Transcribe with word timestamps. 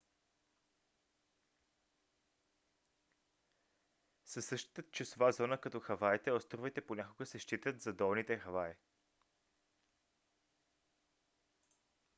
със 4.25 4.45
същата 4.45 4.83
часова 4.91 5.31
зона 5.31 5.57
като 5.61 5.79
хаваите 5.79 6.31
островите 6.31 6.85
понякога 6.85 7.25
се 7.25 7.39
считат 7.39 7.81
за 7.81 7.93
долните 7.93 8.37
хаваи 8.37 8.73